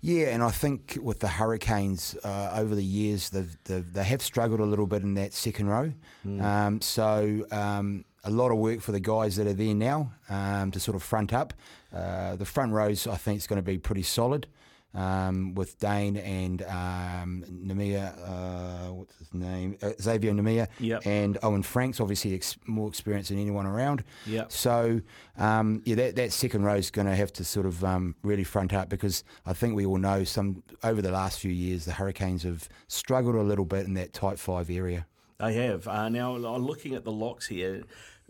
Yeah, 0.00 0.26
and 0.26 0.42
I 0.42 0.50
think 0.50 0.98
with 1.00 1.20
the 1.20 1.28
Hurricanes 1.28 2.16
uh, 2.22 2.52
over 2.54 2.74
the 2.74 2.84
years, 2.84 3.30
they've, 3.30 3.56
they've, 3.64 3.92
they 3.92 4.04
have 4.04 4.22
struggled 4.22 4.60
a 4.60 4.64
little 4.64 4.86
bit 4.86 5.02
in 5.02 5.14
that 5.14 5.32
second 5.32 5.68
row. 5.68 5.92
Hmm. 6.22 6.40
Um, 6.40 6.80
so 6.80 7.46
um, 7.50 8.04
a 8.22 8.30
lot 8.30 8.50
of 8.50 8.58
work 8.58 8.80
for 8.80 8.92
the 8.92 9.00
guys 9.00 9.36
that 9.36 9.46
are 9.46 9.54
there 9.54 9.74
now 9.74 10.12
um, 10.28 10.70
to 10.72 10.80
sort 10.80 10.96
of 10.96 11.02
front 11.02 11.32
up. 11.32 11.54
Uh, 11.92 12.36
the 12.36 12.44
front 12.44 12.72
rows, 12.72 13.06
I 13.06 13.16
think, 13.16 13.38
is 13.38 13.46
going 13.46 13.58
to 13.58 13.62
be 13.62 13.78
pretty 13.78 14.02
solid. 14.02 14.46
Um, 14.96 15.52
with 15.54 15.78
Dane 15.78 16.16
and 16.16 16.62
um, 16.62 17.44
Numia, 17.50 18.16
uh, 18.26 18.94
what's 18.94 19.14
his 19.18 19.34
name? 19.34 19.76
Uh, 19.82 19.90
Xavier 20.00 20.32
Numia 20.32 20.68
Yep. 20.80 21.02
and 21.04 21.36
Owen 21.42 21.62
Franks, 21.62 22.00
obviously 22.00 22.34
ex- 22.34 22.56
more 22.66 22.88
experienced 22.88 23.28
than 23.28 23.38
anyone 23.38 23.66
around. 23.66 24.04
Yep. 24.26 24.50
So, 24.50 25.02
um, 25.36 25.82
yeah, 25.84 25.96
that, 25.96 26.16
that 26.16 26.32
second 26.32 26.64
row 26.64 26.76
is 26.76 26.90
going 26.90 27.06
to 27.06 27.14
have 27.14 27.30
to 27.34 27.44
sort 27.44 27.66
of 27.66 27.84
um, 27.84 28.14
really 28.22 28.42
front 28.44 28.72
up 28.72 28.88
because 28.88 29.22
I 29.44 29.52
think 29.52 29.76
we 29.76 29.84
all 29.84 29.98
know 29.98 30.24
some 30.24 30.62
over 30.82 31.02
the 31.02 31.10
last 31.10 31.40
few 31.40 31.52
years 31.52 31.84
the 31.84 31.92
Hurricanes 31.92 32.44
have 32.44 32.66
struggled 32.88 33.34
a 33.34 33.42
little 33.42 33.66
bit 33.66 33.84
in 33.86 33.92
that 33.94 34.14
tight 34.14 34.38
five 34.38 34.70
area. 34.70 35.06
They 35.38 35.52
have. 35.54 35.86
Uh, 35.86 36.08
now, 36.08 36.34
looking 36.36 36.94
at 36.94 37.04
the 37.04 37.12
locks 37.12 37.46
here, 37.48 37.82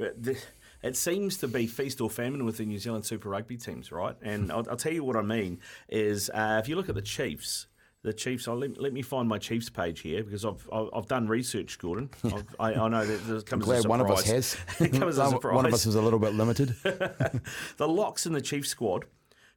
uh, 0.00 0.06
the, 0.18 0.38
it 0.84 0.96
seems 0.96 1.38
to 1.38 1.48
be 1.48 1.66
feast 1.66 2.00
or 2.00 2.10
famine 2.10 2.44
with 2.44 2.58
the 2.58 2.66
New 2.66 2.78
Zealand 2.78 3.06
Super 3.06 3.30
Rugby 3.30 3.56
teams, 3.56 3.90
right? 3.90 4.14
And 4.22 4.52
I'll, 4.52 4.66
I'll 4.70 4.76
tell 4.76 4.92
you 4.92 5.02
what 5.02 5.16
I 5.16 5.22
mean 5.22 5.60
is 5.88 6.30
uh, 6.30 6.60
if 6.62 6.68
you 6.68 6.76
look 6.76 6.88
at 6.88 6.94
the 6.94 7.02
Chiefs, 7.02 7.66
the 8.02 8.12
Chiefs. 8.12 8.46
I'll 8.46 8.58
let, 8.58 8.78
let 8.78 8.92
me 8.92 9.00
find 9.00 9.26
my 9.26 9.38
Chiefs 9.38 9.70
page 9.70 10.00
here 10.00 10.22
because 10.22 10.44
I've 10.44 10.68
I've, 10.70 10.90
I've 10.94 11.06
done 11.06 11.26
research, 11.26 11.78
Gordon. 11.78 12.10
I've, 12.24 12.44
I, 12.60 12.74
I 12.74 12.88
know 12.88 13.04
that 13.04 13.26
this 13.26 13.42
comes 13.44 13.62
as 13.68 13.84
a 13.84 13.88
Glad 13.88 13.88
one 13.88 14.00
of 14.02 14.10
us 14.10 14.24
has. 14.24 14.56
it 14.78 14.92
comes 14.92 15.18
as 15.18 15.18
a 15.18 15.22
One- 15.22 15.30
surprise. 15.30 15.56
One 15.56 15.66
of 15.66 15.72
us 15.74 15.86
is 15.86 15.94
a 15.94 16.02
little 16.02 16.18
bit 16.18 16.34
limited. 16.34 16.76
the 16.82 17.88
locks 17.88 18.26
in 18.26 18.34
the 18.34 18.42
Chiefs 18.42 18.68
squad 18.68 19.06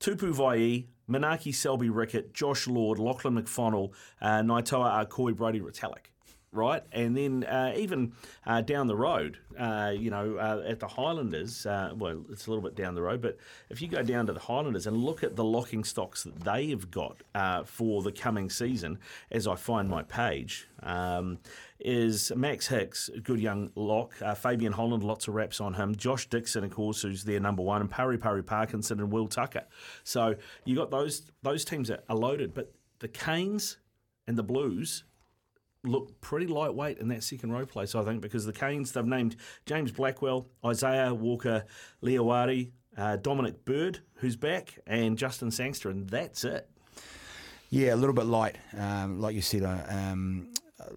Tupou 0.00 0.34
Vaa'i, 0.34 0.86
Manaaki 1.08 1.54
Selby 1.54 1.88
Rickit, 1.88 2.32
Josh 2.32 2.66
Lord, 2.66 2.98
Laghlan 2.98 3.40
McWhannell, 3.40 3.92
uh, 4.20 4.40
Naitoa 4.40 5.06
Akoi, 5.06 5.36
Brodie 5.36 5.60
Retallick. 5.60 6.06
Right, 6.54 6.82
and 6.92 7.16
then 7.16 7.44
uh, 7.44 7.72
even 7.78 8.12
uh, 8.44 8.60
down 8.60 8.86
the 8.86 8.94
road, 8.94 9.38
uh, 9.58 9.94
you 9.96 10.10
know, 10.10 10.36
uh, 10.36 10.62
at 10.68 10.80
the 10.80 10.86
Highlanders, 10.86 11.64
uh, 11.64 11.94
well, 11.96 12.26
it's 12.30 12.46
a 12.46 12.50
little 12.50 12.62
bit 12.62 12.74
down 12.74 12.94
the 12.94 13.00
road, 13.00 13.22
but 13.22 13.38
if 13.70 13.80
you 13.80 13.88
go 13.88 14.02
down 14.02 14.26
to 14.26 14.34
the 14.34 14.40
Highlanders 14.40 14.86
and 14.86 14.94
look 14.98 15.24
at 15.24 15.34
the 15.34 15.44
locking 15.44 15.82
stocks 15.82 16.24
that 16.24 16.40
they 16.40 16.68
have 16.68 16.90
got 16.90 17.22
uh, 17.34 17.64
for 17.64 18.02
the 18.02 18.12
coming 18.12 18.50
season, 18.50 18.98
as 19.30 19.46
I 19.46 19.54
find 19.54 19.88
my 19.88 20.02
page, 20.02 20.68
um, 20.82 21.38
is 21.80 22.30
Max 22.36 22.66
Hicks, 22.66 23.08
a 23.08 23.20
good 23.20 23.40
young 23.40 23.70
lock. 23.74 24.12
Fabian 24.36 24.74
Holland, 24.74 25.02
lots 25.02 25.28
of 25.28 25.34
reps 25.34 25.58
on 25.58 25.72
him. 25.72 25.96
Josh 25.96 26.28
Dickson, 26.28 26.64
of 26.64 26.70
course, 26.70 27.00
who's 27.00 27.24
their 27.24 27.40
number 27.40 27.62
one, 27.62 27.80
and 27.80 27.90
Pari 27.90 28.18
Pari 28.18 28.42
Parkinson 28.42 29.00
and 29.00 29.10
Will 29.10 29.26
Tucker. 29.26 29.64
So 30.04 30.34
you 30.66 30.76
got 30.76 30.90
those 30.90 31.32
those 31.42 31.64
teams 31.64 31.90
are 31.90 32.14
loaded, 32.14 32.52
but 32.52 32.74
the 32.98 33.08
Canes 33.08 33.78
and 34.26 34.36
the 34.36 34.42
Blues 34.42 35.04
look 35.84 36.20
pretty 36.20 36.46
lightweight 36.46 36.98
in 36.98 37.08
that 37.08 37.24
second 37.24 37.52
row 37.52 37.66
place, 37.66 37.94
I 37.94 38.02
think, 38.04 38.20
because 38.20 38.44
the 38.44 38.52
Canes, 38.52 38.92
they've 38.92 39.04
named 39.04 39.36
James 39.66 39.90
Blackwell, 39.92 40.46
Isaia 40.62 41.12
Walker, 41.16 41.64
Leawere, 42.02 42.70
uh, 42.96 43.16
Dominic 43.16 43.64
Bird, 43.64 44.00
who's 44.14 44.36
back, 44.36 44.78
and 44.86 45.18
Justin 45.18 45.50
Sangster, 45.50 45.90
and 45.90 46.08
that's 46.08 46.44
it. 46.44 46.68
Yeah, 47.70 47.94
a 47.94 47.96
little 47.96 48.14
bit 48.14 48.26
light. 48.26 48.56
Um, 48.76 49.18
like 49.20 49.34
you 49.34 49.40
said, 49.40 49.62
uh, 49.62 49.82
um, 49.88 50.52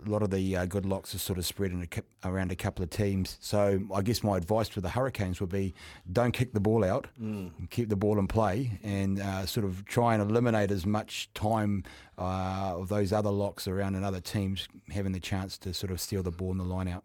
a 0.05 0.09
lot 0.09 0.21
of 0.21 0.31
the 0.31 0.55
uh, 0.55 0.65
good 0.65 0.85
locks 0.85 1.13
are 1.15 1.19
sort 1.19 1.37
of 1.39 1.45
spread 1.45 1.71
a, 1.71 2.27
around 2.29 2.51
a 2.51 2.55
couple 2.55 2.83
of 2.83 2.89
teams. 2.89 3.37
So 3.39 3.81
I 3.93 4.01
guess 4.01 4.23
my 4.23 4.37
advice 4.37 4.69
to 4.69 4.81
the 4.81 4.89
Hurricanes 4.89 5.39
would 5.41 5.49
be 5.49 5.73
don't 6.11 6.31
kick 6.31 6.53
the 6.53 6.59
ball 6.59 6.83
out, 6.83 7.07
keep 7.69 7.89
the 7.89 7.95
ball 7.95 8.19
in 8.19 8.27
play, 8.27 8.79
and 8.83 9.19
uh, 9.19 9.45
sort 9.45 9.65
of 9.65 9.85
try 9.85 10.13
and 10.13 10.21
eliminate 10.29 10.71
as 10.71 10.85
much 10.85 11.29
time 11.33 11.83
uh, 12.17 12.75
of 12.77 12.89
those 12.89 13.11
other 13.13 13.31
locks 13.31 13.67
around 13.67 13.95
and 13.95 14.05
other 14.05 14.21
teams 14.21 14.67
having 14.91 15.11
the 15.11 15.19
chance 15.19 15.57
to 15.59 15.73
sort 15.73 15.91
of 15.91 15.99
steal 15.99 16.23
the 16.23 16.31
ball 16.31 16.51
in 16.51 16.57
the 16.57 16.63
line 16.63 16.87
out. 16.87 17.03